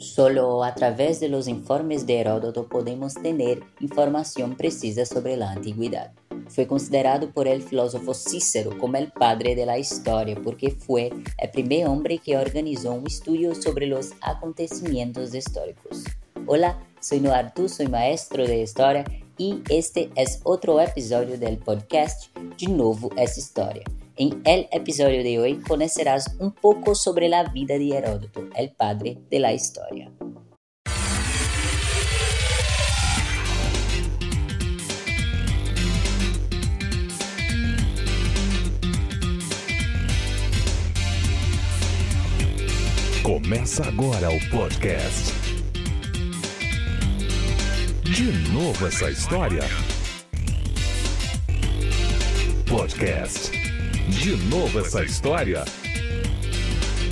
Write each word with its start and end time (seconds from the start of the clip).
Solo 0.00 0.64
a 0.64 0.74
través 0.74 1.20
de 1.20 1.28
los 1.28 1.46
informes 1.46 2.06
de 2.06 2.20
Heródoto 2.20 2.66
podemos 2.66 3.12
tener 3.12 3.60
información 3.80 4.56
precisa 4.56 5.04
sobre 5.04 5.36
la 5.36 5.50
antigüedad. 5.50 6.12
Fue 6.48 6.66
considerado 6.66 7.30
por 7.32 7.46
el 7.46 7.60
filósofo 7.60 8.14
Cícero 8.14 8.78
como 8.78 8.96
el 8.96 9.12
padre 9.12 9.54
de 9.54 9.66
la 9.66 9.78
historia 9.78 10.40
porque 10.42 10.70
fue 10.70 11.12
el 11.36 11.50
primer 11.50 11.86
hombre 11.86 12.16
que 12.16 12.38
organizó 12.38 12.92
un 12.92 13.06
estudio 13.06 13.54
sobre 13.54 13.86
los 13.86 14.12
acontecimientos 14.22 15.34
históricos. 15.34 16.04
Hola, 16.46 16.78
soy 16.98 17.20
Noar 17.20 17.52
soy 17.68 17.88
maestro 17.88 18.46
de 18.46 18.62
historia 18.62 19.04
y 19.36 19.60
este 19.68 20.10
es 20.16 20.40
otro 20.44 20.80
episodio 20.80 21.38
del 21.38 21.58
podcast 21.58 22.34
De 22.58 22.68
Novo 22.68 23.10
es 23.18 23.36
Historia. 23.36 23.84
En 24.22 24.42
el 24.44 24.68
episodio 24.70 25.24
de 25.24 25.38
hoy 25.38 25.62
conocerás 25.62 26.36
un 26.38 26.52
poco 26.52 26.94
sobre 26.94 27.30
la 27.30 27.44
vida 27.44 27.78
de 27.78 27.88
Heródoto, 27.88 28.50
el 28.54 28.70
padre 28.72 29.16
de 29.30 29.38
la 29.38 29.54
historia. 29.54 30.12
Começa 43.22 43.88
agora 43.88 44.28
o 44.28 44.38
podcast. 44.50 45.32
De 48.04 48.52
novo 48.52 48.86
essa 48.86 49.10
história? 49.10 49.62
Podcast. 52.68 53.59
De 54.22 54.36
novo 54.54 54.80
essa 54.80 55.02
história? 55.02 55.64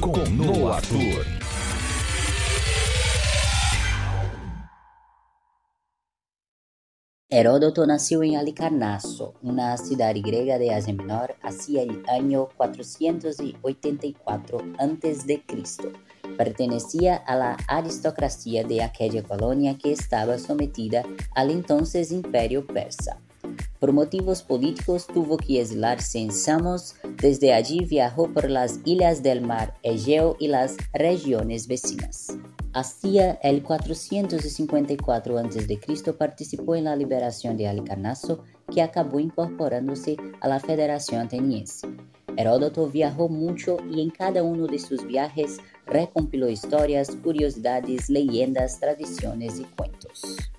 Com 0.00 0.28
No 0.30 0.72
Arthur. 0.72 1.24
Heródoto 7.30 7.86
nació 7.86 8.24
en 8.24 8.34
Alicarnaso, 8.34 9.34
una 9.40 9.76
ciudad 9.76 10.16
griega 10.16 10.58
de 10.58 10.74
Asia 10.74 10.94
Menor, 10.94 11.36
hacia 11.42 11.82
el 11.82 12.02
año 12.08 12.48
484 12.56 14.58
a.C. 14.76 15.44
Pertenecía 16.36 17.14
a 17.14 17.36
la 17.36 17.56
aristocracia 17.68 18.64
de 18.64 18.82
aquella 18.82 19.22
colonia 19.22 19.78
que 19.78 19.92
estaba 19.92 20.38
sometida 20.38 21.04
al 21.36 21.52
entonces 21.52 22.10
imperio 22.10 22.66
persa. 22.66 23.20
Por 23.86 23.94
motivos 23.94 24.42
políticos 24.42 25.06
tuvo 25.06 25.36
que 25.36 25.60
aislarse 25.60 26.18
en 26.18 26.32
Samos, 26.32 26.96
desde 27.22 27.54
allí 27.54 27.84
viajó 27.84 28.28
por 28.32 28.50
las 28.50 28.80
islas 28.84 29.22
del 29.22 29.42
mar 29.42 29.74
Egeo 29.84 30.34
y 30.40 30.48
las 30.48 30.76
regiones 30.92 31.68
vecinas. 31.68 32.36
Hacia 32.72 33.34
el 33.44 33.62
454 33.62 35.38
a.C. 35.38 36.12
participó 36.18 36.74
en 36.74 36.82
la 36.82 36.96
liberación 36.96 37.56
de 37.56 37.68
Alicarnaso, 37.68 38.42
que 38.74 38.82
acabó 38.82 39.20
incorporándose 39.20 40.16
a 40.40 40.48
la 40.48 40.58
Federación 40.58 41.20
Ateniense. 41.20 41.86
Heródoto 42.36 42.88
viajó 42.88 43.28
mucho 43.28 43.76
y 43.88 44.00
en 44.00 44.10
cada 44.10 44.42
uno 44.42 44.66
de 44.66 44.80
sus 44.80 45.06
viajes 45.06 45.58
recompiló 45.86 46.48
historias, 46.48 47.14
curiosidades, 47.22 48.10
leyendas, 48.10 48.80
tradiciones 48.80 49.60
y 49.60 49.64
cuentos. 49.64 50.50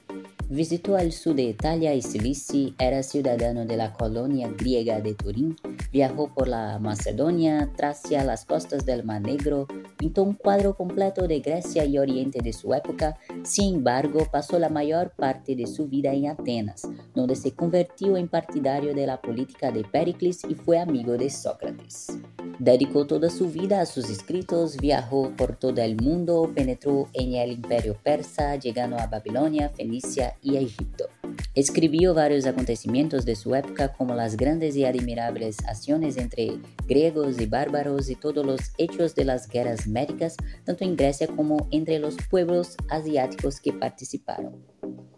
Visitó 0.50 0.98
el 0.98 1.12
sur 1.12 1.36
de 1.36 1.44
Italia 1.44 1.94
y 1.94 2.02
Cilicia, 2.02 2.73
era 2.80 3.03
ciudadano 3.03 3.66
de 3.66 3.76
la 3.76 3.92
colonia 3.92 4.48
griega 4.48 5.02
de 5.02 5.14
Turín, 5.14 5.58
viajó 5.92 6.34
por 6.34 6.48
la 6.48 6.80
Macedonia, 6.80 7.70
Tracia, 7.76 8.23
las 8.23 8.45
costas 8.45 8.86
del 8.86 9.03
Mar 9.03 9.22
Negro, 9.22 9.68
pintó 9.98 10.23
un 10.23 10.36
cuadro 10.36 10.73
completo 10.73 11.28
de 11.28 11.42
Grecia 11.42 11.84
y 11.84 11.98
Oriente 11.98 12.40
de 12.42 12.53
su 12.53 12.73
época, 12.73 13.18
sin 13.44 13.75
embargo 13.75 14.25
pasó 14.31 14.58
la 14.58 14.70
mayor 14.70 15.12
parte 15.18 15.53
de 15.53 15.68
su 15.68 15.90
vida 15.90 16.14
en 16.14 16.28
Atenas, 16.28 16.88
donde 17.14 17.36
se 17.36 17.52
convirtió 17.52 18.16
en 18.16 18.30
partidario 18.30 18.95
de 18.95 19.06
la 19.06 19.22
política 19.22 19.70
de 19.72 19.84
Pericles 19.84 20.41
y 20.47 20.56
fue 20.56 20.80
amigo 20.80 21.18
de 21.18 21.30
Sócrates. 21.30 22.19
Dedicó 22.59 23.06
toda 23.06 23.29
su 23.29 23.50
vida 23.50 23.81
a 23.81 23.85
sus 23.85 24.09
escritos, 24.09 24.78
viajó 24.78 25.31
por 25.38 25.56
todo 25.56 25.79
el 25.81 25.95
mundo, 25.95 26.51
penetró 26.56 27.07
en 27.13 27.35
el 27.35 27.51
imperio 27.51 27.95
persa, 28.01 28.56
llegando 28.56 28.97
a 28.97 29.06
Babilonia, 29.06 29.69
Fenicia 29.69 30.35
y 30.41 30.57
Egipto. 30.57 31.06
Escribió 31.53 32.16
varios 32.16 32.47
acontecimientos 32.47 33.25
de 33.25 33.35
su 33.35 33.53
época 33.53 33.94
como 33.94 34.16
las 34.16 34.38
grandes 34.38 34.75
y 34.75 34.85
admirables 34.85 35.57
acciones 35.68 36.18
entre 36.18 36.59
griegos 36.88 37.40
y 37.40 37.45
bárbaros 37.45 38.09
y 38.09 38.16
todos 38.16 38.44
los 38.44 38.72
hechos 38.78 39.13
de 39.13 39.25
las 39.25 39.47
guerras 39.47 39.88
médicas, 39.88 40.35
tanto 40.66 40.84
en 40.84 40.95
Grecia 40.95 41.28
como 41.28 41.68
entre 41.69 42.00
los 42.00 42.16
pueblos 42.29 42.75
asiáticos 42.89 43.59
que 43.59 43.74
participaron. 43.74 44.76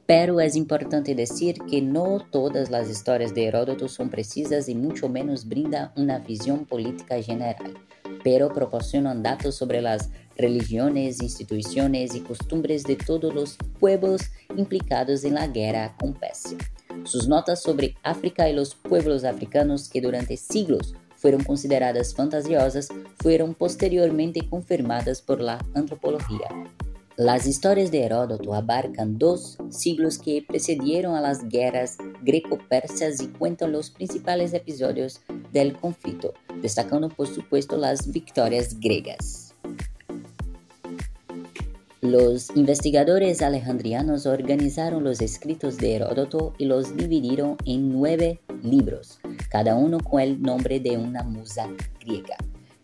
Pero 0.10 0.42
es 0.42 0.56
importante 0.56 1.14
decir 1.14 1.60
que 1.70 1.84
no 1.84 2.26
todas 2.32 2.72
las 2.72 2.90
historias 2.90 3.36
de 3.36 3.46
Heródoto 3.46 3.88
son 3.88 4.10
precisas 4.10 4.68
y 4.68 4.74
mucho 4.74 5.08
menos 5.08 5.48
brinda 5.48 5.94
una 5.96 6.18
visión 6.18 6.66
política 6.66 7.22
general, 7.22 7.76
pero 8.24 8.52
proporcionan 8.52 9.22
datos 9.22 9.54
sobre 9.54 9.84
las 9.84 10.10
religiones, 10.36 11.22
instituciones 11.22 12.16
y 12.16 12.22
costumbres 12.22 12.86
de 12.86 12.96
todos 12.96 13.32
los 13.36 13.56
pueblos 13.80 14.32
implicados 14.58 15.24
en 15.26 15.36
la 15.36 15.46
guerra 15.46 15.96
con 16.00 16.16
Persia. 16.16 16.58
Sus 17.04 17.28
notas 17.28 17.62
sobre 17.62 17.94
África 18.02 18.50
y 18.50 18.54
los 18.54 18.74
pueblos 18.74 19.24
africanos 19.24 19.90
que 19.90 20.02
durante 20.02 20.38
siglos 20.38 20.96
fueron 21.18 21.44
consideradas 21.44 22.16
fantasiosas 22.16 22.88
fueron 23.20 23.54
posteriormente 23.54 24.50
confirmadas 24.50 25.22
por 25.22 25.40
la 25.40 25.64
antropología. 25.76 26.48
Las 27.20 27.48
historias 27.48 27.92
de 27.92 28.06
Heródoto 28.06 28.54
abarcan 28.54 29.18
dos 29.18 29.58
siglos 29.72 30.18
que 30.20 30.42
precedieron 30.42 31.18
a 31.18 31.20
las 31.20 31.50
guerras 31.50 31.98
greco-persas 32.22 33.20
y 33.20 33.28
cuentan 33.28 33.74
los 33.74 33.90
principales 33.90 34.54
episodios 34.54 35.20
del 35.52 35.76
conflicto, 35.76 36.34
destacando 36.62 37.10
por 37.10 37.28
supuesto 37.28 37.76
las 37.76 38.10
victorias 38.10 38.80
griegas. 38.80 39.54
Los 42.00 42.56
investigadores 42.56 43.42
alejandrianos 43.42 44.26
organizaron 44.26 45.04
los 45.04 45.20
escritos 45.20 45.76
de 45.76 45.96
Heródoto 45.96 46.54
y 46.58 46.68
los 46.68 46.96
dividieron 46.96 47.58
en 47.66 47.92
nueve 47.92 48.40
libros, 48.64 49.20
cada 49.50 49.76
uno 49.76 50.00
con 50.00 50.22
el 50.22 50.42
nombre 50.42 50.80
de 50.80 50.98
una 50.98 51.24
musa 51.24 51.68
griega. 52.00 52.38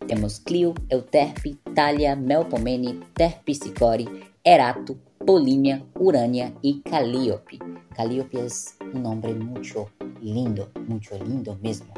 Temos 0.06 0.40
Clio, 0.40 0.74
Euterpe, 0.88 1.56
Talia, 1.74 2.14
Melpomene, 2.14 3.00
Terpsicore, 3.14 4.06
Erato, 4.44 4.96
Polímia, 5.26 5.84
Urania 5.94 6.54
y 6.62 6.80
Calíope. 6.82 7.58
Calíope 7.94 8.46
es 8.46 8.76
un 8.94 9.02
nombre 9.02 9.34
mucho 9.34 9.90
lindo, 10.22 10.70
mucho 10.86 11.18
lindo 11.18 11.56
mismo. 11.56 11.92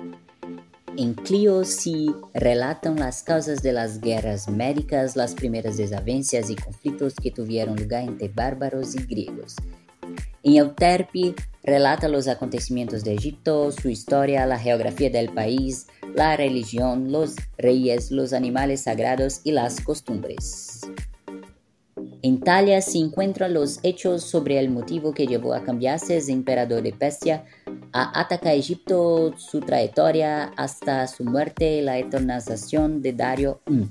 En 0.97 1.15
Clio 1.15 1.65
se 1.65 2.07
relatan 2.33 2.97
las 2.97 3.23
causas 3.23 3.63
de 3.63 3.73
las 3.73 4.01
guerras 4.01 4.49
médicas, 4.49 5.15
las 5.15 5.35
primeras 5.35 5.77
desavencias 5.77 6.49
y 6.51 6.57
conflictos 6.57 7.15
que 7.15 7.31
tuvieron 7.31 7.77
lugar 7.77 8.05
entre 8.05 8.29
bárbaros 8.29 8.95
y 8.95 9.05
griegos. 9.05 9.57
En 10.43 10.57
Euterpe 10.57 11.35
relata 11.63 12.09
los 12.09 12.27
acontecimientos 12.27 13.05
de 13.05 13.15
Egipto, 13.15 13.71
su 13.71 13.91
historia, 13.91 14.47
la 14.47 14.59
geografía 14.59 15.11
del 15.11 15.29
país, 15.29 15.89
la 16.19 16.37
religión, 16.37 17.13
los 17.13 17.37
reyes, 17.57 18.11
los 18.11 18.33
animales 18.33 18.83
sagrados 18.83 19.41
y 19.45 19.53
las 19.53 19.81
costumbres. 19.81 20.81
En 22.23 22.41
Talia 22.41 22.83
se 22.83 22.99
encuentran 22.99 23.55
los 23.55 23.79
hechos 23.85 24.25
sobre 24.25 24.59
el 24.59 24.69
motivo 24.69 25.15
que 25.15 25.29
llevó 25.29 25.55
a 25.55 25.63
Cambiases, 25.63 26.29
emperador 26.29 26.83
de 26.83 26.93
Persia, 26.93 27.45
a 27.93 28.21
atacar 28.21 28.57
Egipto, 28.57 29.33
su 29.37 29.61
trayectoria 29.61 30.47
hasta 30.57 31.07
su 31.07 31.23
muerte 31.23 31.77
y 31.77 31.83
la 31.83 31.99
eternización 31.99 33.01
de 33.01 33.13
Dario 33.13 33.61
I. 33.69 33.89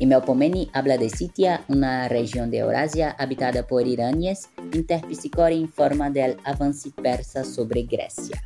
Y 0.00 0.06
Melpomene 0.06 0.66
habla 0.72 0.98
de 0.98 1.08
Sitia, 1.08 1.64
una 1.68 2.08
región 2.08 2.50
de 2.50 2.58
Eurasia 2.58 3.14
habitada 3.16 3.64
por 3.64 3.86
iraníes, 3.86 4.48
Terpsicore 4.88 5.54
informa 5.54 6.10
del 6.10 6.36
avance 6.42 6.90
persa 6.90 7.44
sobre 7.44 7.84
Grecia. 7.84 8.42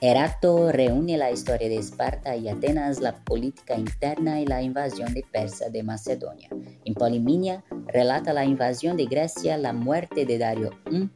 Erato 0.00 0.70
reúne 0.70 1.18
la 1.18 1.32
historia 1.32 1.68
de 1.68 1.76
Esparta 1.76 2.36
y 2.36 2.48
Atenas, 2.48 3.00
la 3.00 3.16
política 3.24 3.76
interna 3.76 4.40
y 4.40 4.46
la 4.46 4.62
invasión 4.62 5.12
de 5.12 5.24
Persa 5.32 5.70
de 5.70 5.82
Macedonia. 5.82 6.48
En 6.84 6.94
Poliminia 6.94 7.64
relata 7.88 8.32
la 8.32 8.44
invasión 8.44 8.96
de 8.96 9.06
Grecia, 9.06 9.58
la 9.58 9.72
muerte 9.72 10.24
de 10.24 10.38
Dario 10.38 10.70
I 10.88 11.10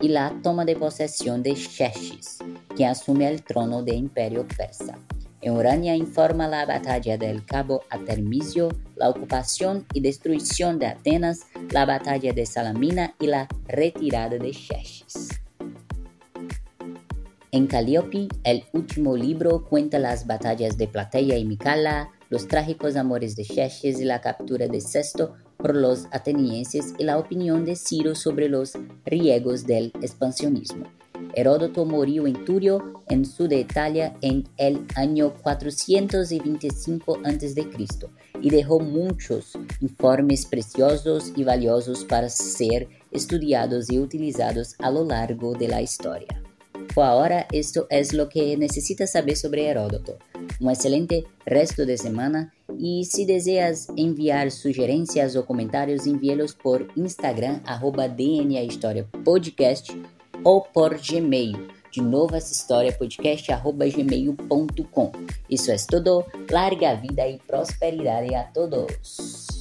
y 0.00 0.08
la 0.08 0.38
toma 0.40 0.64
de 0.64 0.76
posesión 0.76 1.42
de 1.42 1.56
Xerxes, 1.56 2.38
quien 2.76 2.90
asume 2.90 3.28
el 3.28 3.42
trono 3.42 3.82
del 3.82 3.96
imperio 3.96 4.46
persa. 4.56 4.96
En 5.40 5.54
Urania 5.56 5.96
informa 5.96 6.46
la 6.46 6.64
batalla 6.64 7.18
del 7.18 7.44
cabo 7.44 7.82
Atermisio, 7.90 8.68
la 8.94 9.08
ocupación 9.08 9.84
y 9.92 10.00
destrucción 10.00 10.78
de 10.78 10.86
Atenas, 10.86 11.40
la 11.70 11.86
batalla 11.86 12.32
de 12.32 12.46
Salamina 12.46 13.16
y 13.18 13.26
la 13.26 13.48
retirada 13.66 14.38
de 14.38 14.52
Xerxes. 14.52 15.41
En 17.54 17.66
Calliope, 17.66 18.28
el 18.44 18.64
último 18.72 19.14
libro 19.14 19.66
cuenta 19.68 19.98
las 19.98 20.26
batallas 20.26 20.78
de 20.78 20.88
Platea 20.88 21.36
y 21.36 21.44
Micala, 21.44 22.08
los 22.30 22.48
trágicos 22.48 22.96
amores 22.96 23.36
de 23.36 23.44
Xerxes 23.44 24.00
y 24.00 24.04
la 24.04 24.22
captura 24.22 24.68
de 24.68 24.80
Sesto 24.80 25.34
por 25.58 25.76
los 25.76 26.06
atenienses 26.12 26.94
y 26.98 27.04
la 27.04 27.18
opinión 27.18 27.66
de 27.66 27.76
Ciro 27.76 28.14
sobre 28.14 28.48
los 28.48 28.72
riesgos 29.04 29.66
del 29.66 29.92
expansionismo. 30.00 30.86
Heródoto 31.34 31.84
murió 31.84 32.26
en 32.26 32.42
Turio, 32.46 33.02
en 33.10 33.26
sur 33.26 33.50
de 33.50 33.60
Italia, 33.60 34.16
en 34.22 34.48
el 34.56 34.86
año 34.96 35.34
425 35.42 37.18
a.C. 37.22 37.68
y 38.40 38.48
dejó 38.48 38.80
muchos 38.80 39.58
informes 39.82 40.46
preciosos 40.46 41.34
y 41.36 41.44
valiosos 41.44 42.06
para 42.06 42.30
ser 42.30 42.88
estudiados 43.10 43.90
y 43.90 43.98
utilizados 43.98 44.74
a 44.78 44.90
lo 44.90 45.04
largo 45.04 45.52
de 45.52 45.68
la 45.68 45.82
historia. 45.82 46.41
Por 46.94 47.04
ahora, 47.04 47.46
esto 47.52 47.86
es 47.90 48.12
lo 48.12 48.28
que 48.28 48.56
necesitas 48.56 49.12
saber 49.12 49.36
sobre 49.36 49.66
Heródoto. 49.66 50.18
Un 50.60 50.70
excelente 50.70 51.24
resto 51.46 51.86
de 51.86 51.96
semana 51.96 52.52
y 52.78 53.04
si 53.04 53.24
deseas 53.24 53.88
enviar 53.96 54.50
sugerencias 54.50 55.36
o 55.36 55.46
comentarios, 55.46 56.06
envíelos 56.06 56.54
por 56.54 56.88
Instagram, 56.96 57.60
arroba 57.64 58.08
DNA 58.08 58.62
História 58.62 59.06
Podcast 59.24 59.92
ou 60.44 60.62
por 60.62 60.98
Gmail, 60.98 61.68
de 61.92 62.02
novo 62.02 62.34
essa 62.34 62.52
história 62.52 62.90
podcast@gmail.com. 62.92 65.12
Isso 65.48 65.70
é 65.70 65.76
tudo. 65.88 66.24
Larga 66.50 66.94
vida 66.94 67.28
e 67.28 67.38
prosperidade 67.38 68.34
a 68.34 68.42
todos. 68.44 69.51